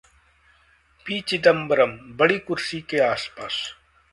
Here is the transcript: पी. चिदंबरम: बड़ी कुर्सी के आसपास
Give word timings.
पी. 1.05 1.19
चिदंबरम: 1.21 1.91
बड़ी 2.17 2.39
कुर्सी 2.39 2.81
के 2.89 2.99
आसपास 3.01 3.61